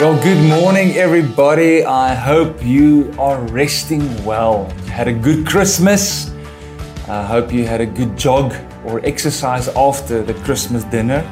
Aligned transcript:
Well, 0.00 0.14
good 0.22 0.48
morning, 0.48 0.94
everybody. 0.94 1.84
I 1.84 2.14
hope 2.14 2.64
you 2.64 3.12
are 3.18 3.40
resting 3.48 4.24
well. 4.24 4.72
You 4.84 4.90
had 4.92 5.08
a 5.08 5.12
good 5.12 5.44
Christmas. 5.44 6.30
I 7.08 7.24
hope 7.24 7.52
you 7.52 7.66
had 7.66 7.80
a 7.80 7.86
good 7.86 8.16
jog 8.16 8.54
or 8.84 9.04
exercise 9.04 9.66
after 9.74 10.22
the 10.22 10.34
Christmas 10.34 10.84
dinner. 10.84 11.28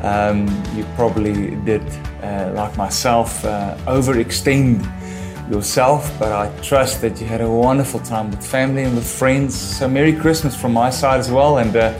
Um, 0.00 0.48
you 0.74 0.86
probably 0.96 1.56
did, 1.66 1.82
uh, 2.22 2.52
like 2.54 2.78
myself, 2.78 3.44
uh, 3.44 3.76
overextend 3.84 4.80
yourself, 5.50 6.10
but 6.18 6.32
I 6.32 6.50
trust 6.62 7.02
that 7.02 7.20
you 7.20 7.26
had 7.26 7.42
a 7.42 7.50
wonderful 7.50 8.00
time 8.00 8.30
with 8.30 8.42
family 8.42 8.84
and 8.84 8.94
with 8.94 9.06
friends. 9.06 9.54
So, 9.54 9.86
Merry 9.86 10.14
Christmas 10.14 10.56
from 10.56 10.72
my 10.72 10.88
side 10.88 11.20
as 11.20 11.30
well. 11.30 11.58
And 11.58 11.76
uh, 11.76 11.92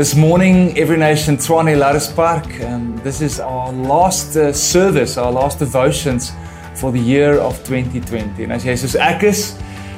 this 0.00 0.14
morning, 0.14 0.78
Every 0.78 0.96
Nation 0.96 1.36
Tshwane 1.36 1.76
Lattice 1.76 2.10
Park. 2.10 2.46
Um, 2.62 2.98
this 3.04 3.20
is 3.20 3.38
our 3.38 3.70
last 3.70 4.34
uh, 4.34 4.50
service, 4.50 5.18
our 5.18 5.30
last 5.30 5.58
devotions 5.58 6.32
for 6.74 6.90
the 6.90 6.98
year 6.98 7.38
of 7.38 7.62
2020. 7.64 8.44
En 8.44 8.54
as 8.56 8.64
jy 8.64 8.78
soos 8.80 8.94
ek 8.96 9.26
is 9.28 9.42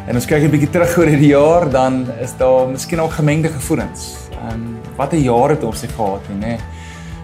en 0.09 0.19
ons 0.19 0.27
kyk 0.27 0.49
'n 0.49 0.51
bietjie 0.51 0.73
terug 0.75 0.97
oor 0.99 1.07
hierdie 1.07 1.31
jaar, 1.31 1.69
dan 1.71 2.11
is 2.19 2.35
daar 2.35 2.67
miskien 2.67 2.99
ook 2.99 3.15
gemengde 3.21 3.53
gevoelens. 3.55 4.27
Um 4.51 4.83
wat 4.99 5.15
'n 5.15 5.23
jaar 5.23 5.55
het 5.55 5.63
ons 5.63 5.87
gehad 5.87 6.27
nie, 6.35 6.41
nê? 6.49 6.59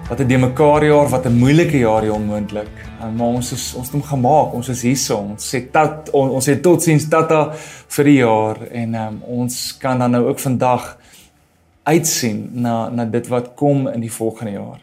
Wat 0.08 0.20
'n 0.20 0.28
de 0.28 0.38
mekaar 0.38 0.84
jaar, 0.84 1.08
wat 1.10 1.26
'n 1.26 1.34
moeilike 1.34 1.78
jaar 1.78 2.02
hier 2.02 2.14
onmoontlik. 2.14 2.70
Um, 3.02 3.16
maar 3.16 3.26
ons 3.26 3.52
is 3.52 3.74
ons 3.74 3.90
het 3.90 3.94
hom 3.98 4.06
gemaak. 4.06 4.54
Ons 4.54 4.68
is 4.68 4.82
hier 4.82 4.96
so. 4.96 5.16
Ons 5.16 5.54
sê 5.54 5.66
on, 6.12 6.30
ons 6.30 6.48
sê 6.48 6.60
totsiens 6.60 7.08
tata 7.08 7.50
vir 7.88 8.04
die 8.04 8.18
jaar 8.22 8.56
en 8.70 8.94
um, 8.94 9.22
ons 9.26 9.76
kan 9.78 9.98
dan 9.98 10.10
nou 10.10 10.28
ook 10.28 10.38
vandag 10.38 10.97
uitsien 11.88 12.48
na 12.52 12.88
na 12.88 13.04
dit 13.04 13.28
wat 13.32 13.54
kom 13.56 13.88
in 13.88 14.00
die 14.04 14.12
volgende 14.12 14.52
jaar. 14.52 14.80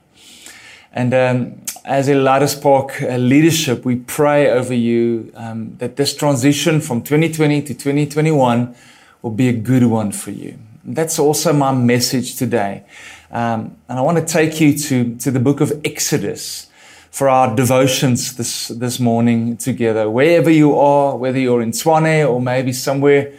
And 0.96 1.14
um 1.14 1.54
as 1.84 2.08
Lattice 2.08 2.58
Park 2.60 3.02
uh, 3.02 3.16
leadership 3.18 3.86
we 3.86 3.96
pray 3.96 4.52
over 4.52 4.74
you 4.74 5.32
um 5.36 5.76
that 5.78 5.96
this 5.96 6.16
transition 6.16 6.82
from 6.82 7.02
2020 7.02 7.62
to 7.62 7.74
2021 7.74 8.76
will 9.22 9.36
be 9.36 9.48
a 9.50 9.54
good 9.54 9.84
one 9.84 10.12
for 10.12 10.32
you. 10.32 10.54
That's 10.84 11.20
also 11.20 11.54
my 11.54 11.72
message 11.72 12.36
today. 12.36 12.84
Um 13.32 13.76
and 13.88 14.00
I 14.00 14.02
want 14.02 14.18
to 14.18 14.26
take 14.26 14.60
you 14.60 14.74
to 14.78 15.16
to 15.24 15.32
the 15.32 15.40
book 15.40 15.62
of 15.62 15.72
Exodus 15.84 16.68
for 17.12 17.30
our 17.30 17.56
devotions 17.56 18.36
this 18.36 18.68
this 18.80 19.00
morning 19.00 19.58
together. 19.58 20.10
Wherever 20.10 20.50
you 20.50 20.78
are, 20.80 21.16
whether 21.18 21.40
you're 21.40 21.62
in 21.62 21.72
Tshwane 21.72 22.28
or 22.30 22.42
maybe 22.42 22.74
somewhere 22.74 23.32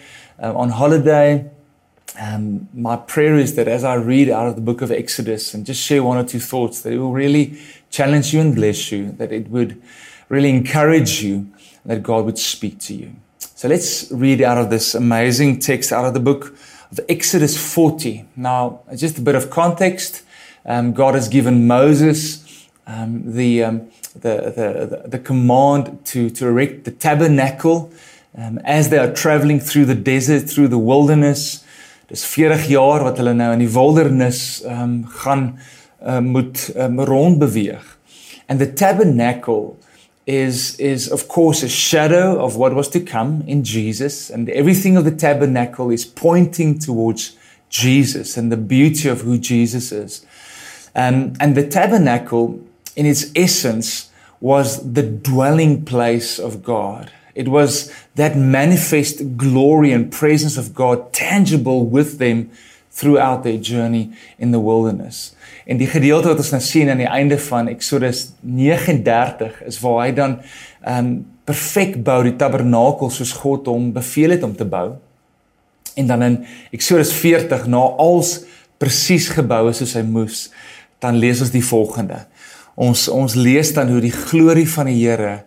uh, 0.42 0.54
on 0.54 0.70
holiday, 0.70 1.44
um, 2.18 2.68
my 2.72 2.96
prayer 2.96 3.36
is 3.36 3.56
that 3.56 3.68
as 3.68 3.84
I 3.84 3.94
read 3.94 4.30
out 4.30 4.48
of 4.48 4.54
the 4.54 4.62
book 4.62 4.82
of 4.82 4.90
Exodus 4.90 5.54
and 5.54 5.66
just 5.66 5.82
share 5.82 6.02
one 6.02 6.16
or 6.16 6.24
two 6.24 6.40
thoughts, 6.40 6.82
that 6.82 6.92
it 6.92 6.98
will 6.98 7.12
really 7.12 7.58
challenge 7.90 8.32
you 8.32 8.40
and 8.40 8.54
bless 8.54 8.90
you, 8.90 9.12
that 9.12 9.32
it 9.32 9.48
would 9.48 9.80
really 10.28 10.50
encourage 10.50 11.22
you, 11.22 11.50
that 11.84 12.02
God 12.02 12.24
would 12.24 12.38
speak 12.38 12.78
to 12.80 12.94
you. 12.94 13.12
So 13.38 13.68
let's 13.68 14.10
read 14.10 14.42
out 14.42 14.58
of 14.58 14.70
this 14.70 14.94
amazing 14.94 15.60
text 15.60 15.92
out 15.92 16.04
of 16.04 16.14
the 16.14 16.20
book 16.20 16.56
of 16.90 17.00
Exodus 17.08 17.56
40. 17.56 18.26
Now, 18.36 18.80
just 18.94 19.18
a 19.18 19.20
bit 19.20 19.34
of 19.34 19.50
context. 19.50 20.22
Um, 20.64 20.92
God 20.92 21.14
has 21.14 21.28
given 21.28 21.66
Moses 21.66 22.68
um, 22.86 23.32
the, 23.34 23.64
um, 23.64 23.90
the, 24.14 25.00
the, 25.02 25.08
the, 25.08 25.18
command 25.18 26.04
to, 26.06 26.30
to 26.30 26.46
erect 26.46 26.84
the 26.84 26.90
tabernacle 26.90 27.92
um, 28.36 28.58
as 28.58 28.90
they 28.90 28.98
are 28.98 29.12
traveling 29.12 29.58
through 29.58 29.86
the 29.86 29.94
desert, 29.94 30.48
through 30.48 30.68
the 30.68 30.78
wilderness. 30.78 31.64
Dis 32.06 32.22
40 32.24 32.68
jaar 32.70 33.02
wat 33.02 33.18
hulle 33.18 33.34
nou 33.34 33.50
in 33.56 33.64
die 33.64 33.72
wildernis 33.72 34.62
ehm 34.62 34.82
um, 34.82 34.98
gaan 35.22 35.46
uh, 36.02 36.20
moet 36.22 36.70
um, 36.76 37.00
rond 37.00 37.38
beweeg. 37.38 37.98
And 38.46 38.58
the 38.62 38.72
tabernacle 38.72 39.74
is 40.24 40.76
is 40.76 41.10
of 41.10 41.26
course 41.26 41.64
a 41.64 41.68
shadow 41.68 42.38
of 42.38 42.54
what 42.56 42.74
was 42.74 42.88
to 42.90 43.00
come 43.00 43.42
in 43.46 43.62
Jesus 43.62 44.30
and 44.30 44.48
everything 44.48 44.96
of 44.96 45.04
the 45.04 45.14
tabernacle 45.14 45.92
is 45.92 46.06
pointing 46.06 46.78
towards 46.78 47.36
Jesus 47.68 48.36
and 48.36 48.52
the 48.52 48.56
beauty 48.56 49.08
of 49.08 49.22
who 49.22 49.38
Jesus 49.38 49.92
is. 49.92 50.24
Um, 50.94 51.32
and 51.40 51.54
the 51.54 51.66
tabernacle 51.66 52.60
in 52.94 53.06
its 53.06 53.30
essence 53.34 54.10
was 54.40 54.92
the 54.92 55.02
dwelling 55.02 55.84
place 55.84 56.38
of 56.38 56.62
God. 56.62 57.10
It 57.36 57.48
was 57.52 57.90
that 58.14 58.34
manifest 58.34 59.36
glory 59.36 59.92
and 59.92 60.08
presence 60.08 60.56
of 60.56 60.72
God 60.72 61.12
tangible 61.12 61.84
with 61.84 62.16
them 62.16 62.48
throughout 62.96 63.42
their 63.42 63.60
journey 63.60 64.10
in 64.38 64.50
the 64.50 64.60
wilderness. 64.62 65.34
En 65.68 65.76
die 65.76 65.88
gedeelte 65.90 66.30
wat 66.30 66.40
ons 66.40 66.54
nou 66.54 66.62
sien 66.64 66.88
aan 66.88 67.02
die 67.02 67.10
einde 67.10 67.36
van 67.44 67.68
Exodus 67.68 68.30
39 68.40 69.58
is 69.68 69.80
waar 69.84 69.98
hy 70.06 70.12
dan 70.16 70.38
um 70.88 71.10
perfek 71.46 71.98
bou 72.06 72.22
die 72.24 72.38
tabernakel 72.40 73.12
soos 73.12 73.34
God 73.36 73.68
hom 73.68 73.90
beveel 73.94 74.32
het 74.34 74.46
om 74.46 74.54
te 74.56 74.64
bou. 74.64 74.94
En 76.00 76.08
dan 76.08 76.24
in 76.24 76.38
Exodus 76.72 77.12
40 77.20 77.66
na 77.68 77.82
als 78.00 78.38
presies 78.80 79.28
gebou 79.34 79.66
is 79.70 79.82
soos 79.82 79.92
hy 79.98 80.04
moes, 80.08 80.46
dan 81.04 81.20
lees 81.20 81.44
ons 81.44 81.52
die 81.52 81.64
volgende. 81.64 82.22
Ons 82.80 83.06
ons 83.12 83.36
lees 83.36 83.74
dan 83.76 83.92
hoe 83.92 84.00
die 84.04 84.14
glorie 84.14 84.66
van 84.72 84.88
die 84.88 84.98
Here 85.02 85.42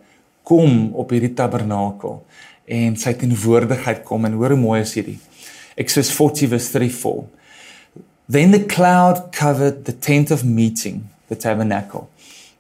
kom 0.50 0.96
op 0.98 1.14
hierdie 1.14 1.36
tabernakel 1.38 2.24
en 2.70 2.96
sy 2.98 3.14
teenwoordigheid 3.18 4.02
kom 4.08 4.26
en 4.26 4.38
hoor 4.38 4.56
hoe 4.56 4.62
mooi 4.62 4.80
is 4.82 4.96
hierdie. 4.98 5.20
Exodus 5.80 6.12
40 6.14 6.50
verse 6.54 6.72
34. 6.74 7.28
Then 8.30 8.52
the 8.52 8.66
cloud 8.66 9.32
covered 9.32 9.86
the 9.86 9.94
tent 9.94 10.32
of 10.32 10.44
meeting, 10.44 11.10
the 11.30 11.36
tabernacle, 11.36 12.10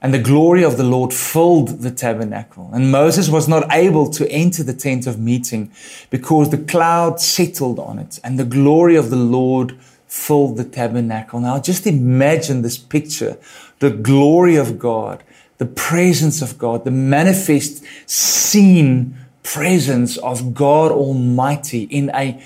and 0.02 0.14
the 0.14 0.22
glory 0.22 0.64
of 0.64 0.78
the 0.78 0.84
Lord 0.84 1.14
filled 1.14 1.82
the 1.82 1.92
tabernacle. 1.92 2.70
And 2.74 2.92
Moses 2.92 3.30
was 3.30 3.48
not 3.48 3.68
able 3.72 4.10
to 4.12 4.26
enter 4.32 4.64
the 4.64 4.74
tent 4.74 5.06
of 5.06 5.20
meeting 5.20 5.72
because 6.10 6.50
the 6.50 6.58
cloud 6.58 7.20
settled 7.20 7.78
on 7.78 8.00
it, 8.00 8.20
and 8.24 8.40
the 8.40 8.46
glory 8.46 8.96
of 8.96 9.10
the 9.10 9.24
Lord 9.38 9.78
filled 10.08 10.58
the 10.58 10.64
tabernacle. 10.64 11.40
Now 11.40 11.60
just 11.60 11.86
imagine 11.86 12.64
this 12.64 12.78
picture, 12.78 13.38
the 13.80 13.92
glory 13.92 14.56
of 14.56 14.80
God 14.80 15.24
the 15.59 15.66
presence 15.66 16.42
of 16.42 16.58
God, 16.58 16.84
the 16.86 16.92
manifest 16.92 17.84
seen 18.09 19.16
presence 19.44 20.18
of 20.18 20.53
God 20.53 20.92
Almighty 20.92 21.84
in 21.84 22.09
a 22.16 22.42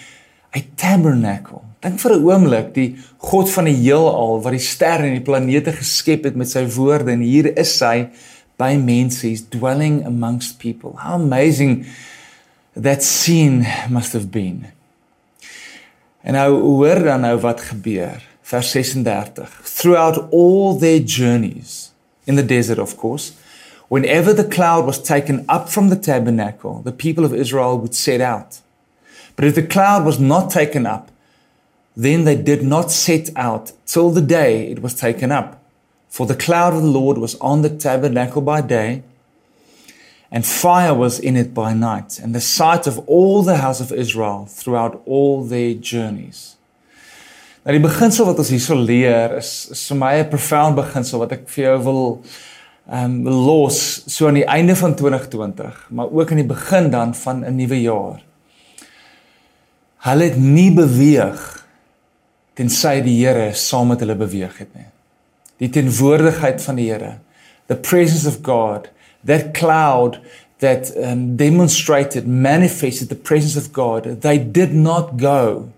a 0.55 0.61
tabernacle. 0.77 1.63
Dink 1.81 1.99
vir 1.99 2.13
'n 2.13 2.25
oomblik 2.25 2.73
die 2.73 2.95
God 3.17 3.49
van 3.49 3.65
die 3.65 3.77
heelal 3.77 4.41
wat 4.41 4.53
die 4.53 4.61
sterre 4.61 5.07
en 5.07 5.17
die 5.17 5.25
planete 5.25 5.73
geskep 5.73 6.25
het 6.25 6.35
met 6.35 6.49
sy 6.49 6.65
woorde 6.65 7.11
en 7.11 7.21
hier 7.21 7.49
is 7.57 7.79
hy 7.81 8.09
by 8.57 8.77
mense, 8.77 9.25
he's 9.25 9.41
dwelling 9.41 10.05
amongst 10.05 10.59
people. 10.59 10.93
How 10.97 11.15
amazing 11.15 11.85
that 12.75 13.03
scene 13.03 13.65
must 13.89 14.13
have 14.13 14.29
been. 14.29 14.65
En 16.21 16.33
nou 16.33 16.61
hoor 16.61 17.03
dan 17.03 17.21
nou 17.21 17.37
wat 17.41 17.61
gebeur. 17.61 18.21
Vers 18.41 18.71
36. 18.71 19.49
Throughout 19.63 20.29
all 20.31 20.77
their 20.77 20.99
journeys 20.99 21.92
in 22.25 22.35
the 22.35 22.43
desert, 22.43 22.79
of 22.79 22.97
course, 22.97 23.33
whenever 23.89 24.33
the 24.33 24.43
cloud 24.43 24.85
was 24.85 25.01
taken 25.01 25.45
up 25.49 25.69
from 25.69 25.89
the 25.89 25.95
tabernacle, 25.95 26.81
the 26.81 26.91
people 26.91 27.25
of 27.25 27.33
Israel 27.33 27.77
would 27.77 27.95
set 27.95 28.21
out. 28.21 28.59
But 29.35 29.45
if 29.45 29.55
the 29.55 29.67
cloud 29.67 30.05
was 30.05 30.19
not 30.19 30.49
taken 30.49 30.85
up, 30.85 31.09
then 31.95 32.23
they 32.23 32.35
did 32.35 32.63
not 32.63 32.91
set 32.91 33.29
out 33.35 33.71
till 33.85 34.09
the 34.09 34.21
day 34.21 34.71
it 34.71 34.81
was 34.81 34.95
taken 34.95 35.31
up. 35.31 35.61
For 36.09 36.25
the 36.25 36.35
cloud 36.35 36.73
of 36.73 36.81
the 36.81 36.87
Lord 36.87 37.17
was 37.17 37.35
on 37.35 37.61
the 37.61 37.69
tabernacle 37.69 38.41
by 38.41 38.61
day, 38.61 39.03
and 40.31 40.45
fire 40.45 40.93
was 40.93 41.19
in 41.19 41.37
it 41.37 41.53
by 41.53 41.73
night, 41.73 42.19
and 42.19 42.33
the 42.33 42.41
sight 42.41 42.87
of 42.87 42.97
all 43.07 43.43
the 43.43 43.57
house 43.57 43.79
of 43.79 43.91
Israel 43.91 44.47
throughout 44.49 45.01
all 45.05 45.43
their 45.43 45.73
journeys. 45.75 46.55
Nou 47.63 47.77
die 47.77 47.83
beginsel 47.83 48.27
wat 48.27 48.39
ons 48.43 48.49
hierso 48.51 48.75
leer 48.75 49.37
is, 49.37 49.69
is 49.71 49.85
vir 49.87 49.97
my 49.97 50.13
'n 50.19 50.29
profound 50.29 50.75
beginsel 50.75 51.19
wat 51.23 51.31
ek 51.31 51.47
vir 51.47 51.63
jou 51.63 51.77
wil 51.83 52.01
ehm 52.91 53.27
um, 53.27 53.45
los 53.47 54.03
so 54.07 54.27
aan 54.27 54.35
die 54.41 54.47
einde 54.47 54.75
van 54.75 54.95
2020, 54.95 55.87
maar 55.89 56.11
ook 56.11 56.31
aan 56.31 56.41
die 56.43 56.51
begin 56.55 56.89
dan 56.91 57.15
van 57.15 57.45
'n 57.45 57.55
nuwe 57.55 57.81
jaar. 57.81 58.19
Hulle 60.03 60.23
het 60.23 60.37
nie 60.37 60.71
beweeg 60.71 61.63
tensy 62.53 63.01
die 63.01 63.25
Here 63.25 63.53
saam 63.53 63.87
met 63.87 63.99
hulle 63.99 64.15
beweeg 64.15 64.57
het 64.57 64.75
nie. 64.75 64.89
Die 65.57 65.69
teenwoordigheid 65.69 66.61
van 66.61 66.75
die 66.75 66.91
Here, 66.91 67.19
the 67.67 67.75
presence 67.75 68.27
of 68.27 68.43
God, 68.43 68.89
that 69.25 69.53
cloud 69.53 70.19
that 70.59 70.91
um, 70.97 71.37
demonstrated 71.37 72.27
manifested 72.27 73.09
the 73.09 73.15
presence 73.15 73.57
of 73.57 73.71
God. 73.71 74.21
They 74.21 74.37
did 74.37 74.73
not 74.73 75.17
go. 75.17 75.69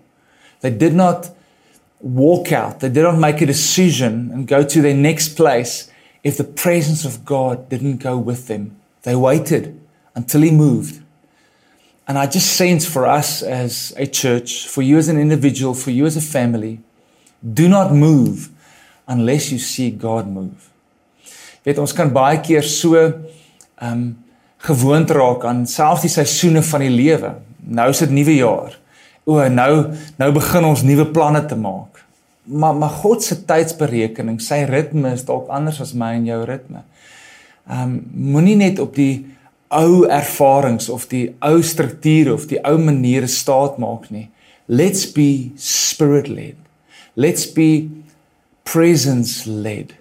They 0.60 0.76
did 0.76 0.94
not 0.94 1.35
walk 2.00 2.52
out, 2.52 2.80
they 2.80 2.88
did 2.88 3.02
not 3.02 3.18
make 3.18 3.40
a 3.40 3.46
decision 3.46 4.30
and 4.32 4.46
go 4.46 4.64
to 4.64 4.82
their 4.82 4.94
next 4.94 5.30
place 5.36 5.90
if 6.22 6.36
the 6.36 6.44
presence 6.44 7.04
of 7.04 7.24
God 7.24 7.68
didn't 7.68 7.98
go 7.98 8.16
with 8.16 8.48
them. 8.48 8.76
They 9.02 9.14
waited 9.14 9.78
until 10.14 10.42
He 10.42 10.50
moved. 10.50 11.02
And 12.08 12.18
I 12.18 12.26
just 12.26 12.56
sense 12.56 12.86
for 12.86 13.06
us 13.06 13.42
as 13.42 13.92
a 13.96 14.06
church, 14.06 14.66
for 14.66 14.82
you 14.82 14.96
as 14.98 15.08
an 15.08 15.18
individual, 15.18 15.74
for 15.74 15.90
you 15.90 16.06
as 16.06 16.16
a 16.16 16.20
family, 16.20 16.80
do 17.42 17.68
not 17.68 17.92
move 17.92 18.50
unless 19.08 19.50
you 19.50 19.58
see 19.58 19.90
God 19.90 20.28
move. 20.28 20.70
Weet 21.66 21.80
ons 21.82 21.94
kan 21.94 22.12
baie 22.14 22.38
keer 22.46 22.62
so 22.62 22.94
ehm 22.94 23.26
um, 23.82 24.06
gewoond 24.66 25.10
raak 25.14 25.44
aan 25.46 25.66
selfs 25.68 26.06
die 26.06 26.10
seisoene 26.10 26.62
van 26.64 26.82
die 26.82 26.90
lewe. 26.90 27.32
Nou 27.66 27.90
is 27.90 28.00
dit 28.02 28.14
nuwe 28.14 28.36
jaar. 28.38 28.76
O, 29.26 29.40
nou 29.50 29.72
nou 30.20 30.28
begin 30.36 30.64
ons 30.68 30.84
nuwe 30.86 31.08
planne 31.10 31.42
te 31.50 31.56
maak. 31.58 32.04
Maar 32.46 32.76
maar 32.78 32.92
God 33.02 33.24
se 33.26 33.40
tydsberekening, 33.48 34.38
sy 34.40 34.60
ritme 34.70 35.10
is 35.16 35.24
dalk 35.26 35.48
anders 35.50 35.80
as 35.82 35.96
my 35.98 36.12
en 36.14 36.28
jou 36.28 36.44
ritme. 36.46 36.84
Ehm 37.66 37.82
um, 37.82 37.96
moenie 38.36 38.54
net 38.56 38.78
op 38.78 38.94
die 38.94 39.26
ou 39.74 40.06
ervarings 40.06 40.86
of 40.88 41.08
die 41.10 41.34
ou 41.42 41.58
strukture 41.62 42.36
of 42.36 42.46
die 42.46 42.60
ou 42.62 42.78
maniere 42.78 43.26
staat 43.26 43.80
maak 43.82 44.06
nie. 44.14 44.28
Let's 44.70 45.06
be 45.12 45.50
spirit 45.58 46.30
led. 46.30 46.58
Let's 47.14 47.46
be 47.52 47.88
presence 48.62 49.50
led. 49.50 49.94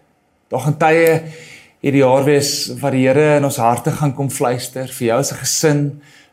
Daar 0.54 0.68
gaan 0.68 0.78
tye 0.78 1.10
hierdie 1.82 2.02
jaar 2.02 2.26
wees 2.26 2.52
wat 2.82 2.94
die 2.94 3.08
Here 3.08 3.38
in 3.40 3.46
ons 3.46 3.58
harte 3.62 3.94
gaan 3.94 4.14
kom 4.18 4.30
fluister 4.30 4.90
vir 4.90 5.08
jou 5.08 5.20
as 5.20 5.32
'n 5.34 5.42
gesin, 5.42 5.82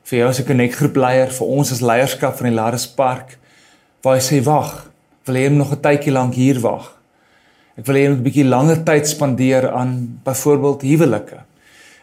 vir 0.05 0.19
jou 0.19 0.29
as 0.29 0.41
'n 0.41 0.47
connect-groep 0.47 0.97
leier, 0.97 1.31
vir 1.31 1.47
ons 1.47 1.73
as 1.73 1.81
leierskap 1.81 2.37
van 2.37 2.47
die 2.49 2.57
Laris 2.57 2.87
Park. 2.87 3.39
Waar 4.03 4.17
hy 4.17 4.21
sê 4.21 4.43
wag, 4.43 4.91
wil 5.27 5.37
jy 5.37 5.49
nog 5.49 5.73
'n 5.73 5.81
tydjie 5.81 6.13
lank 6.13 6.35
hier 6.35 6.61
wag? 6.61 6.99
Ek 7.79 7.87
wil 7.87 7.97
hê 7.97 8.03
jy 8.03 8.09
moet 8.09 8.19
'n 8.19 8.25
bietjie 8.25 8.49
langer 8.49 8.85
tyd 8.85 9.07
spandeer 9.07 9.71
aan 9.71 10.21
byvoorbeeld 10.25 10.83
huwelike. 10.83 11.39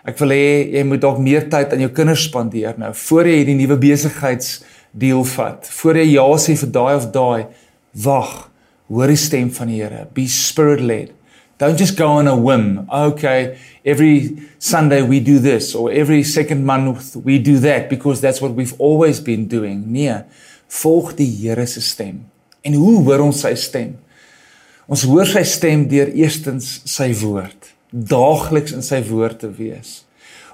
Ek 0.05 0.17
wil 0.17 0.29
hê 0.29 0.73
jy 0.73 0.83
moet 0.83 1.01
dalk 1.01 1.19
meer 1.19 1.49
tyd 1.49 1.73
aan 1.73 1.79
jou 1.79 1.89
kinders 1.89 2.23
spandeer 2.23 2.77
nou 2.77 2.93
voor 2.93 3.25
jy 3.25 3.35
hierdie 3.43 3.55
nuwe 3.55 3.77
besigheids 3.77 4.63
deel 4.91 5.23
vat. 5.23 5.67
Voor 5.67 5.95
jy 5.95 6.13
ja 6.13 6.25
sê 6.37 6.55
vir 6.57 6.71
daai 6.71 6.95
of 6.95 7.11
daai, 7.11 7.45
wag. 7.93 8.49
Hoor 8.89 9.07
die 9.07 9.15
stem 9.15 9.51
van 9.51 9.67
die 9.67 9.83
Here. 9.83 10.07
Be 10.13 10.27
spirit 10.27 10.81
led. 10.81 11.11
Don't 11.59 11.77
just 11.77 11.97
go 11.97 12.07
on 12.07 12.25
a 12.25 12.37
whim. 12.37 12.87
Okay, 12.89 13.59
every 13.83 14.47
Sunday 14.59 15.01
we 15.01 15.19
do 15.19 15.39
this 15.39 15.75
or 15.75 15.91
every 15.91 16.23
second 16.23 16.65
month 16.65 17.17
we 17.17 17.37
do 17.37 17.59
that 17.59 17.89
because 17.89 18.21
that's 18.21 18.39
what 18.39 18.53
we've 18.53 18.73
always 18.79 19.19
been 19.19 19.45
doing. 19.45 19.83
Nee, 19.91 20.23
volg 20.69 21.17
die 21.17 21.27
Here 21.27 21.67
se 21.67 21.81
stem. 21.81 22.21
En 22.63 22.77
hoe 22.79 23.03
hoor 23.03 23.25
ons 23.25 23.43
sy 23.43 23.51
stem? 23.59 23.97
Ons 24.87 25.03
hoor 25.03 25.27
sy 25.27 25.43
stem 25.43 25.83
deur 25.91 26.07
eerstens 26.15 26.77
sy 26.87 27.11
woord. 27.19 27.73
Daagliks 27.91 28.77
in 28.77 28.85
sy 28.85 29.01
woord 29.11 29.43
te 29.43 29.51
wees. 29.51 30.05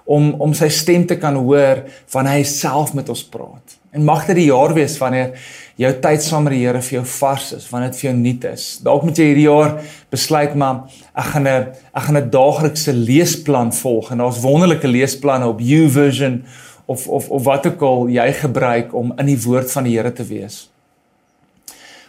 Om 0.10 0.34
om 0.42 0.58
sy 0.58 0.72
stem 0.74 1.06
te 1.06 1.20
kan 1.22 1.38
hoor 1.38 1.86
wanneer 2.16 2.40
hy 2.40 2.50
self 2.50 2.98
met 2.98 3.14
ons 3.14 3.22
praat. 3.30 3.78
En 3.96 4.04
mag 4.04 4.26
dit 4.28 4.36
die 4.36 4.50
jaar 4.50 4.74
wees 4.76 4.98
wanneer 5.00 5.38
jou 5.80 5.92
tyd 6.04 6.24
saam 6.24 6.44
met 6.48 6.56
die 6.58 6.66
Here 6.66 6.82
vir 6.84 6.98
jou 6.98 7.06
vars 7.14 7.48
is, 7.56 7.68
wanneer 7.72 7.94
dit 7.94 8.00
vir 8.02 8.10
jou 8.10 8.16
nuut 8.18 8.48
is. 8.50 8.66
Dalk 8.84 9.06
moet 9.08 9.20
jy 9.20 9.28
hierdie 9.30 9.48
jaar 9.48 9.78
besluit 10.12 10.56
maar 10.60 10.82
ek 11.16 11.30
gaan 11.32 11.48
'n 11.48 11.68
ek 11.96 12.04
gaan 12.04 12.18
'n 12.18 12.30
daaglikse 12.30 12.94
leesplan 12.94 13.72
volg 13.72 14.12
en 14.12 14.18
daar's 14.18 14.42
wonderlike 14.42 14.88
leesplanne 14.88 15.48
op 15.48 15.60
YouVersion 15.60 16.44
of 16.86 17.08
of 17.08 17.30
of 17.30 17.44
wat 17.44 17.68
ook 17.68 17.82
al 17.82 18.08
jy 18.08 18.32
gebruik 18.34 18.94
om 18.94 19.14
in 19.18 19.26
die 19.26 19.42
woord 19.42 19.72
van 19.72 19.84
die 19.84 19.96
Here 19.98 20.14
te 20.14 20.24
wees. 20.24 20.70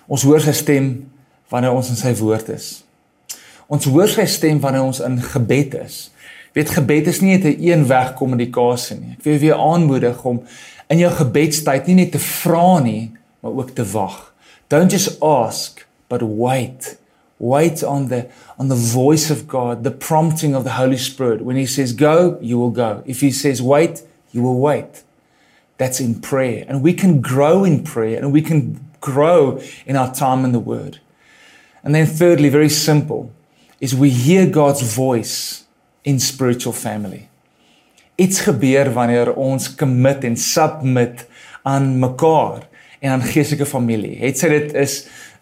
Ons 0.06 0.22
hoor 0.22 0.40
sy 0.40 0.52
stem 0.52 1.10
wanneer 1.48 1.72
ons 1.72 1.88
in 1.88 1.96
sy 1.96 2.14
woord 2.14 2.48
is. 2.48 2.84
Ons 3.66 3.84
hoor 3.84 4.08
sy 4.08 4.26
stem 4.26 4.60
wanneer 4.60 4.82
ons 4.82 5.00
in 5.00 5.22
gebed 5.22 5.74
is. 5.74 6.10
Weet 6.56 6.70
gebed 6.70 7.06
is 7.06 7.20
nie 7.20 7.36
net 7.36 7.44
'n 7.44 7.60
eenweg 7.60 8.14
kommunikasie 8.14 8.96
nie. 8.96 9.12
Ek 9.18 9.24
wil 9.24 9.38
weer 9.38 9.54
aanmoedig 9.54 10.24
om 10.24 10.40
in 10.92 11.00
jou 11.02 11.10
gebedstyd 11.18 11.88
nie 11.88 11.98
net 12.02 12.12
te 12.14 12.22
vra 12.22 12.78
nie, 12.82 13.10
maar 13.42 13.52
ook 13.52 13.74
te 13.76 13.84
wag. 13.92 14.34
Don't 14.68 14.92
just 14.92 15.22
ask, 15.22 15.86
but 16.08 16.22
wait. 16.22 16.96
Wait 17.38 17.82
on 17.84 18.08
the 18.08 18.26
on 18.58 18.68
the 18.68 18.74
voice 18.74 19.30
of 19.30 19.46
God, 19.46 19.84
the 19.84 19.90
prompting 19.90 20.54
of 20.54 20.64
the 20.64 20.72
Holy 20.80 20.96
Spirit. 20.96 21.42
When 21.42 21.56
he 21.56 21.66
says 21.66 21.92
go, 21.92 22.38
you 22.40 22.58
will 22.58 22.70
go. 22.70 23.02
If 23.04 23.20
he 23.20 23.30
says 23.30 23.60
wait, 23.60 24.02
you 24.32 24.42
will 24.42 24.58
wait. 24.58 25.02
That's 25.76 26.00
in 26.00 26.20
prayer. 26.20 26.64
And 26.68 26.82
we 26.82 26.94
can 26.94 27.20
grow 27.20 27.64
in 27.64 27.84
prayer 27.84 28.18
and 28.18 28.32
we 28.32 28.40
can 28.40 28.80
grow 29.00 29.60
in 29.84 29.96
our 29.96 30.12
time 30.14 30.44
in 30.44 30.52
the 30.52 30.60
word. 30.60 31.00
And 31.84 31.94
then 31.94 32.06
thirdly, 32.06 32.48
very 32.48 32.70
simple, 32.70 33.30
is 33.80 33.94
we 33.94 34.10
hear 34.10 34.46
God's 34.46 34.82
voice 34.82 35.64
in 36.02 36.18
spiritual 36.18 36.72
family. 36.72 37.28
Iets 38.16 38.40
gebeur 38.40 38.92
wanneer 38.92 39.34
ons 39.34 39.68
commit 39.74 40.24
en 40.24 40.36
submit 40.36 41.26
aan 41.62 41.98
mekaar 41.98 42.64
en 43.00 43.10
aan 43.10 43.22
geestelike 43.22 43.66
familie. 43.68 44.16
Het 44.20 44.38
sy 44.38 44.48
dit 44.48 44.74
is 44.74 44.94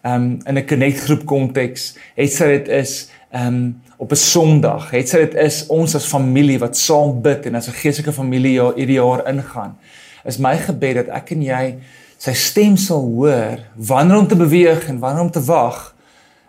um 0.04 0.38
in 0.44 0.58
'n 0.58 0.66
connect 0.66 1.00
groep 1.06 1.24
konteks, 1.26 1.94
het 2.14 2.32
sy 2.32 2.46
dit 2.46 2.68
is 2.68 3.08
um 3.32 3.80
op 3.96 4.10
'n 4.10 4.16
Sondag, 4.16 4.90
het 4.90 5.08
sy 5.08 5.18
dit 5.18 5.34
is 5.34 5.66
ons 5.66 5.94
as 5.94 6.06
familie 6.06 6.58
wat 6.58 6.76
saam 6.76 7.22
bid 7.22 7.46
en 7.46 7.54
as 7.54 7.68
'n 7.68 7.80
geestelike 7.80 8.12
familie 8.12 8.52
ja 8.52 8.72
hierdie 8.74 9.00
jaar 9.00 9.28
ingaan. 9.28 9.78
Is 10.24 10.38
my 10.38 10.56
gebed 10.56 10.94
dat 10.94 11.08
ek 11.08 11.30
en 11.30 11.42
jy 11.42 11.76
sy 12.18 12.32
stem 12.32 12.76
sal 12.76 13.00
hoor 13.00 13.58
wanneer 13.76 14.18
om 14.18 14.26
te 14.26 14.36
beweeg 14.36 14.88
en 14.88 14.98
wanneer 14.98 15.22
om 15.22 15.30
te 15.30 15.44
wag 15.44 15.94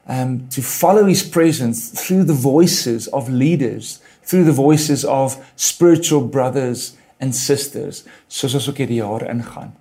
um 0.10 0.46
to 0.50 0.62
follow 0.62 1.08
his 1.08 1.30
presence 1.30 1.92
through 1.94 2.26
the 2.26 2.42
voices 2.42 3.10
of 3.10 3.30
leaders 3.30 4.00
through 4.26 4.46
the 4.46 4.56
voices 4.56 5.06
of 5.06 5.38
spiritual 5.56 6.22
brothers 6.22 6.96
and 7.18 7.36
sisters 7.36 8.04
soos 8.28 8.54
ons 8.54 8.70
ook 8.70 8.84
hierdie 8.84 9.02
jaar 9.02 9.28
ingaan. 9.30 9.74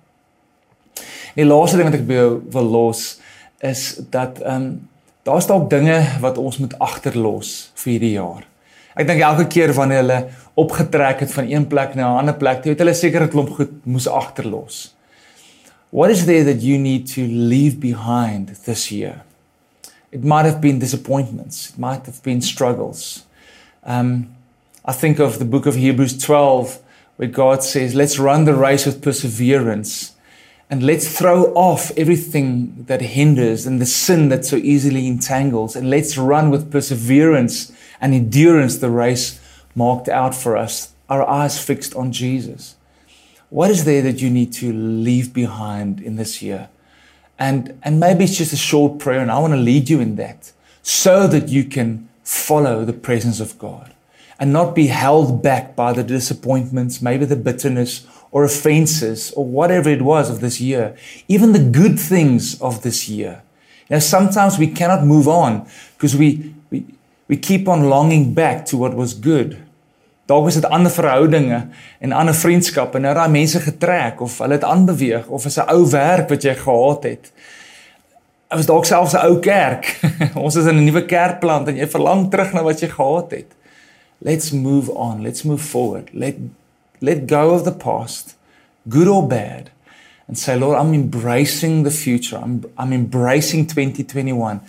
Die 1.35 1.45
laaste 1.45 1.77
ding 1.77 1.89
wat 1.89 1.99
ek 1.99 2.51
wil 2.53 2.69
los 2.71 3.07
is 3.63 3.95
dat 4.09 4.41
ehm 4.43 4.55
um, 4.55 4.75
daar's 5.25 5.47
dalk 5.49 5.69
dinge 5.71 5.97
wat 6.21 6.37
ons 6.37 6.59
moet 6.61 6.75
agterlos 6.77 7.71
vir 7.81 7.91
hierdie 7.95 8.13
jaar. 8.13 8.43
Ek 8.95 9.07
dink 9.09 9.23
elke 9.25 9.47
keer 9.49 9.73
wanneer 9.73 10.03
hulle 10.03 10.19
opgetrek 10.53 11.23
het 11.25 11.31
van 11.33 11.49
een 11.49 11.65
plek 11.67 11.95
na 11.95 12.13
'n 12.13 12.19
ander 12.21 12.37
plek, 12.37 12.63
het 12.63 12.79
hulle 12.79 12.93
seker 12.93 13.23
'n 13.23 13.33
klomp 13.33 13.49
goed 13.49 13.85
moes 13.85 14.07
agterlos. 14.07 14.95
What 15.89 16.09
is 16.09 16.25
there 16.25 16.43
that 16.43 16.61
you 16.61 16.77
need 16.77 17.13
to 17.15 17.21
leave 17.21 17.77
behind 17.77 18.63
this 18.63 18.89
year? 18.89 19.23
It 20.11 20.23
might 20.23 20.45
have 20.45 20.59
been 20.59 20.79
disappointments, 20.79 21.69
it 21.69 21.77
might 21.77 22.05
have 22.05 22.21
been 22.21 22.41
struggles. 22.41 23.25
Um 23.83 24.34
I 24.87 24.93
think 24.93 25.17
of 25.17 25.39
the 25.39 25.45
book 25.45 25.65
of 25.65 25.73
Hebrews 25.73 26.21
12, 26.21 26.79
where 27.15 27.27
God 27.27 27.63
says, 27.63 27.95
Let's 27.95 28.19
run 28.19 28.45
the 28.45 28.53
race 28.53 28.85
with 28.85 29.01
perseverance 29.01 30.15
and 30.69 30.83
let's 30.83 31.17
throw 31.17 31.53
off 31.53 31.91
everything 31.97 32.85
that 32.85 33.01
hinders 33.01 33.65
and 33.65 33.81
the 33.81 33.85
sin 33.87 34.29
that 34.29 34.45
so 34.45 34.57
easily 34.57 35.07
entangles. 35.07 35.75
And 35.75 35.89
let's 35.89 36.19
run 36.19 36.51
with 36.51 36.71
perseverance 36.71 37.71
and 37.99 38.13
endurance 38.13 38.77
the 38.77 38.91
race 38.91 39.39
marked 39.73 40.07
out 40.07 40.35
for 40.35 40.55
us, 40.55 40.93
our 41.09 41.27
eyes 41.27 41.63
fixed 41.63 41.95
on 41.95 42.11
Jesus. 42.11 42.75
What 43.49 43.71
is 43.71 43.85
there 43.85 44.03
that 44.03 44.21
you 44.21 44.29
need 44.29 44.53
to 44.53 44.71
leave 44.71 45.33
behind 45.33 45.99
in 45.99 46.15
this 46.15 46.43
year? 46.43 46.69
And, 47.39 47.79
and 47.81 47.99
maybe 47.99 48.23
it's 48.25 48.37
just 48.37 48.53
a 48.53 48.57
short 48.57 48.99
prayer, 48.99 49.19
and 49.19 49.31
I 49.31 49.39
want 49.39 49.53
to 49.53 49.59
lead 49.59 49.89
you 49.89 49.99
in 49.99 50.15
that 50.17 50.51
so 50.83 51.25
that 51.27 51.49
you 51.49 51.63
can 51.63 52.07
follow 52.23 52.85
the 52.85 52.93
presence 52.93 53.39
of 53.39 53.57
God 53.57 53.94
and 54.39 54.51
not 54.51 54.75
be 54.75 54.87
held 54.87 55.41
back 55.41 55.75
by 55.75 55.93
the 55.93 56.03
disappointments, 56.03 57.01
maybe 57.01 57.25
the 57.25 57.35
bitterness 57.35 58.05
or 58.31 58.43
offenses 58.43 59.31
or 59.31 59.45
whatever 59.45 59.89
it 59.89 60.01
was 60.01 60.29
of 60.29 60.41
this 60.41 60.59
year, 60.59 60.95
even 61.27 61.53
the 61.53 61.59
good 61.59 61.99
things 61.99 62.59
of 62.61 62.81
this 62.81 63.07
year. 63.07 63.41
Now, 63.89 63.99
sometimes 63.99 64.57
we 64.57 64.67
cannot 64.67 65.05
move 65.05 65.27
on 65.27 65.67
because 65.95 66.17
we, 66.17 66.53
we, 66.69 66.85
we 67.27 67.37
keep 67.37 67.67
on 67.67 67.89
longing 67.89 68.33
back 68.33 68.65
to 68.67 68.77
what 68.77 68.95
was 68.95 69.13
good. 69.13 69.61
Daar 70.25 70.41
was 70.41 70.53
dit 70.53 70.65
ander 70.65 70.91
verhoudinge 70.91 71.67
en 71.99 72.11
ander 72.11 72.35
vriendskappe 72.35 72.97
en 72.97 73.03
nou 73.05 73.13
daai 73.13 73.29
mense 73.29 73.59
getrek 73.61 74.21
of 74.25 74.39
hulle 74.41 74.57
het 74.57 74.63
aanbeweeg 74.65 75.27
of 75.27 75.45
is 75.45 75.57
'n 75.61 75.69
ou 75.69 75.85
werk 75.89 76.29
wat 76.29 76.43
jy 76.43 76.55
gehad 76.55 77.03
het. 77.03 77.31
Was 78.49 78.65
dalk 78.65 78.85
selfs 78.85 79.13
'n 79.13 79.21
ou 79.21 79.39
kerk. 79.39 79.99
Ons 80.45 80.55
is 80.55 80.65
in 80.65 80.81
'n 80.81 80.83
nuwe 80.83 81.05
kerkplant 81.05 81.67
en 81.67 81.77
jy 81.77 81.87
verlang 81.87 82.31
terug 82.31 82.53
na 82.53 82.63
wat 82.63 82.79
jy 82.79 82.89
gehad 82.89 83.31
het. 83.31 83.53
Let's 84.25 84.51
move 84.51 84.89
on. 84.89 85.21
Let's 85.21 85.45
move 85.45 85.61
forward. 85.61 86.09
Let 86.11 86.35
let 86.99 87.27
go 87.27 87.53
of 87.53 87.63
the 87.63 87.71
past, 87.71 88.35
good 88.89 89.07
or 89.07 89.27
bad, 89.27 89.69
and 90.27 90.35
say, 90.35 90.57
Lord, 90.57 90.79
I'm 90.79 90.95
embracing 90.95 91.83
the 91.83 91.91
future. 91.91 92.37
I'm 92.37 92.65
I'm 92.75 92.91
embracing 92.91 93.67
2021, 93.67 94.61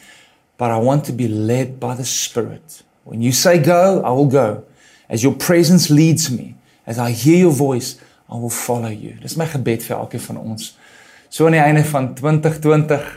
but 0.59 0.71
I 0.71 0.77
want 0.77 1.07
to 1.07 1.13
be 1.13 1.27
led 1.27 1.81
by 1.81 1.95
the 1.95 2.05
Spirit. 2.05 2.83
When 3.05 3.23
you 3.23 3.33
say 3.33 3.59
go, 3.59 4.03
I 4.05 4.11
will 4.11 4.29
go. 4.29 4.65
As 5.09 5.23
your 5.23 5.33
presence 5.33 5.89
leads 5.89 6.31
me, 6.31 6.55
as 6.87 6.99
I 6.99 7.13
hear 7.13 7.39
your 7.39 7.53
voice, 7.53 7.99
I 8.29 8.35
will 8.35 8.51
follow 8.51 8.89
you. 8.91 9.17
Dis 9.23 9.39
my 9.41 9.47
gebed 9.47 9.87
vir 9.87 9.97
elkeen 9.97 10.25
van 10.27 10.43
ons. 10.43 10.75
So 11.33 11.47
aan 11.47 11.57
die 11.57 11.63
einde 11.65 11.85
van 11.85 12.13
2020 12.15 13.09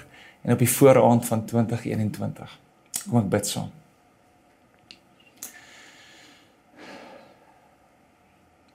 en 0.45 0.55
op 0.55 0.63
die 0.63 0.71
vooraand 0.71 1.27
van 1.27 1.43
2021. 1.51 2.55
Kom 3.09 3.19
ek 3.25 3.29
bid 3.35 3.51
saam. 3.51 3.78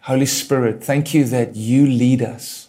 Holy 0.04 0.26
Spirit, 0.26 0.84
thank 0.84 1.14
you 1.14 1.24
that 1.24 1.56
you 1.56 1.86
lead 1.86 2.20
us. 2.20 2.68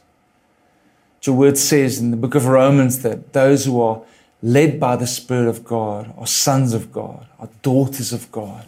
Your 1.23 1.35
word 1.35 1.57
says 1.57 1.99
in 1.99 2.11
the 2.11 2.17
book 2.17 2.35
of 2.35 2.45
Romans 2.45 3.01
that 3.01 3.33
those 3.33 3.65
who 3.65 3.81
are 3.81 4.01
led 4.41 4.79
by 4.79 4.95
the 4.95 5.07
Spirit 5.07 5.49
of 5.49 5.65
God 5.65 6.13
are 6.17 6.27
sons 6.27 6.73
of 6.73 6.91
God, 6.91 7.27
are 7.39 7.49
daughters 7.61 8.13
of 8.13 8.31
God. 8.31 8.67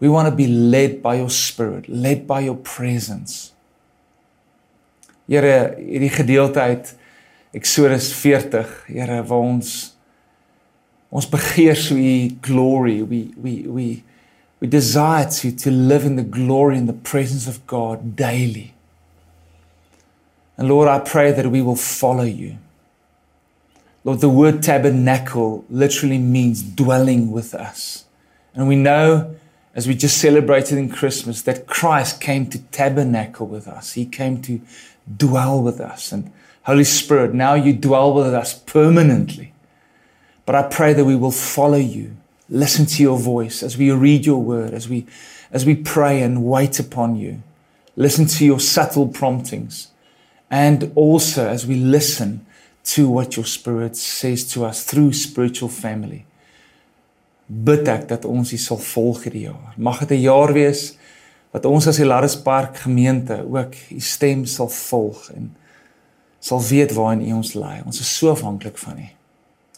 We 0.00 0.08
want 0.08 0.28
to 0.28 0.34
be 0.34 0.46
led 0.46 1.02
by 1.02 1.16
your 1.16 1.30
spirit, 1.30 1.88
led 1.88 2.26
by 2.26 2.40
your 2.40 2.56
presence. 2.56 3.52
Here, 5.26 5.74
hierdie 5.78 6.10
gedeelte 6.10 6.60
uit 6.60 6.94
Eksodus 7.52 8.12
40, 8.12 8.64
Here, 8.86 9.22
waar 9.24 9.40
ons 9.40 9.72
ons 11.08 11.28
begeer 11.28 11.76
so 11.76 11.96
u 11.96 12.28
glory. 12.44 13.00
We 13.02 13.20
we 13.36 13.52
we 13.68 13.86
we 14.60 14.66
desire 14.68 15.28
to 15.28 15.52
to 15.52 15.70
live 15.70 16.04
in 16.04 16.16
the 16.16 16.22
glory 16.22 16.76
and 16.76 16.88
the 16.88 16.92
presence 16.92 17.46
of 17.46 17.66
God 17.66 18.16
daily. 18.16 18.74
And 20.56 20.68
Lord, 20.68 20.88
I 20.88 20.98
pray 20.98 21.30
that 21.30 21.50
we 21.50 21.62
will 21.62 21.76
follow 21.76 22.24
you. 22.24 22.58
Lord, 24.04 24.20
the 24.20 24.28
word 24.28 24.62
tabernacle 24.62 25.64
literally 25.70 26.18
means 26.18 26.62
dwelling 26.62 27.30
with 27.30 27.54
us. 27.54 28.04
And 28.54 28.66
we 28.66 28.74
know, 28.74 29.36
as 29.74 29.86
we 29.86 29.94
just 29.94 30.18
celebrated 30.18 30.78
in 30.78 30.88
Christmas, 30.88 31.42
that 31.42 31.66
Christ 31.66 32.20
came 32.20 32.48
to 32.50 32.58
tabernacle 32.58 33.46
with 33.46 33.68
us. 33.68 33.92
He 33.92 34.04
came 34.04 34.42
to 34.42 34.60
dwell 35.16 35.62
with 35.62 35.80
us. 35.80 36.10
And 36.10 36.32
Holy 36.64 36.84
Spirit, 36.84 37.34
now 37.34 37.54
you 37.54 37.72
dwell 37.72 38.12
with 38.12 38.34
us 38.34 38.54
permanently. 38.54 39.52
But 40.44 40.54
I 40.54 40.62
pray 40.62 40.92
that 40.94 41.04
we 41.04 41.14
will 41.14 41.30
follow 41.30 41.78
you, 41.78 42.16
listen 42.48 42.86
to 42.86 43.02
your 43.02 43.18
voice 43.18 43.62
as 43.62 43.76
we 43.76 43.90
read 43.90 44.24
your 44.24 44.42
word, 44.42 44.72
as 44.74 44.88
we, 44.88 45.06
as 45.52 45.64
we 45.64 45.74
pray 45.74 46.22
and 46.22 46.44
wait 46.44 46.78
upon 46.78 47.16
you, 47.16 47.42
listen 47.96 48.26
to 48.26 48.44
your 48.44 48.60
subtle 48.60 49.08
promptings, 49.08 49.88
and 50.50 50.90
also 50.94 51.46
as 51.46 51.66
we 51.66 51.74
listen 51.74 52.46
to 52.84 53.08
what 53.08 53.36
your 53.36 53.44
Spirit 53.44 53.96
says 53.96 54.50
to 54.52 54.64
us 54.64 54.84
through 54.84 55.12
spiritual 55.12 55.68
family. 55.68 56.24
Bid 57.48 57.88
ek 57.88 58.08
dat 58.08 58.24
ons 58.28 58.52
U 58.52 58.58
sal 58.60 58.80
volg 58.80 59.22
hierdie 59.24 59.46
jaar. 59.46 59.74
Mag 59.76 60.00
dit 60.04 60.16
'n 60.18 60.24
jaar 60.24 60.52
wees 60.52 60.96
wat 61.52 61.64
ons 61.64 61.86
as 61.86 61.96
Hilaris 61.96 62.36
Park 62.36 62.76
gemeente 62.84 63.44
ook 63.44 63.74
U 63.90 64.00
stem 64.00 64.44
sal 64.44 64.68
volg 64.68 65.30
en 65.34 65.56
sal 66.40 66.60
weet 66.60 66.92
waarheen 66.92 67.28
U 67.28 67.32
ons 67.40 67.54
lei. 67.54 67.80
Ons 67.84 68.00
is 68.00 68.16
so 68.16 68.30
afhanklik 68.30 68.78
van 68.78 68.98
U. 68.98 69.08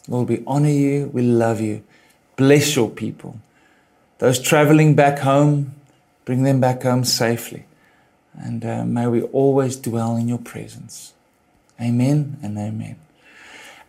Lord, 0.07 0.27
we 0.27 0.41
honor 0.45 0.71
you, 0.71 1.09
we 1.13 1.21
love 1.21 1.63
you. 1.63 1.81
Bless 2.35 2.75
your 2.75 2.89
people. 2.89 3.35
Those 4.17 4.39
traveling 4.39 4.95
back 4.95 5.19
home, 5.19 5.73
bring 6.25 6.43
them 6.43 6.59
back 6.59 6.83
home 6.83 7.03
safely. 7.03 7.65
And 8.39 8.63
uh, 8.63 8.85
may 8.85 9.07
we 9.07 9.21
always 9.23 9.75
dwell 9.75 10.15
in 10.15 10.27
your 10.27 10.39
presence. 10.39 11.13
Amen 11.79 12.37
and 12.43 12.57
amen. 12.57 12.95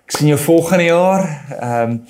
Ek 0.07 0.17
sien 0.17 0.29
jou 0.33 0.39
volgende 0.41 0.85
jaar. 0.91 1.27
Ehm 1.61 1.91
um, 1.91 2.05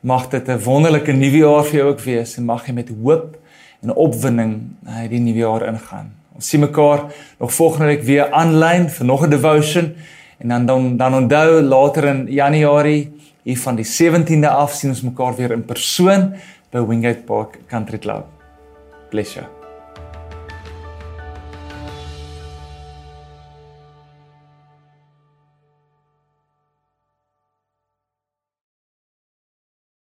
mag 0.00 0.28
dit 0.28 0.48
'n 0.48 0.58
wonderlike 0.64 1.12
nuwe 1.12 1.36
jaar 1.36 1.64
vir 1.64 1.76
jou 1.78 1.88
ook 1.88 2.00
wees 2.00 2.36
en 2.36 2.44
mag 2.44 2.66
jy 2.66 2.72
met 2.72 2.88
hoop 2.88 3.36
en 3.82 3.94
opwinding 3.94 4.54
uh, 4.86 5.08
die 5.08 5.20
nuwe 5.20 5.38
jaar 5.38 5.66
ingaan. 5.66 6.12
Ons 6.34 6.48
sien 6.48 6.60
mekaar 6.60 7.12
nog 7.38 7.52
volgende 7.52 7.86
week 7.86 8.02
weer 8.02 8.30
aanlyn 8.32 8.88
vir 8.90 9.06
nog 9.06 9.26
'n 9.26 9.30
devotion 9.30 9.94
en 10.38 10.48
dan 10.48 10.66
dan 10.66 10.96
dan 10.96 11.14
onthou 11.14 11.60
later 11.62 12.04
in 12.04 12.26
Januarie 12.28 13.12
hier 13.42 13.58
van 13.58 13.78
die 13.78 13.86
17de 13.86 14.48
af 14.48 14.74
sien 14.74 14.90
ons 14.90 15.02
mekaar 15.02 15.36
weer 15.36 15.50
in 15.56 15.64
persoon 15.64 16.34
by 16.70 16.84
Wingate 16.86 17.24
Park 17.26 17.58
Country 17.68 17.98
Club. 17.98 18.26
Bless 19.10 19.34
you. 19.34 19.59